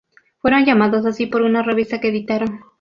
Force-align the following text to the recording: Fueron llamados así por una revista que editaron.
Fueron 0.39 0.65
llamados 0.65 1.05
así 1.05 1.27
por 1.27 1.43
una 1.43 1.61
revista 1.61 1.99
que 2.01 2.07
editaron. 2.07 2.61